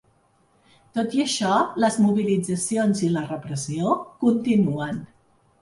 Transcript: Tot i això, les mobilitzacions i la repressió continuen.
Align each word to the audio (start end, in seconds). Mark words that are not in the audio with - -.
Tot 0.97 1.11
i 1.17 1.21
això, 1.25 1.51
les 1.83 1.99
mobilitzacions 2.07 3.05
i 3.09 3.13
la 3.19 3.27
repressió 3.29 3.97
continuen. 4.25 5.03